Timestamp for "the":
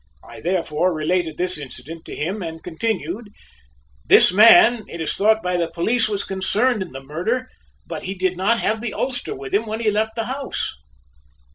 5.57-5.69, 6.91-7.03, 8.81-8.95, 10.15-10.25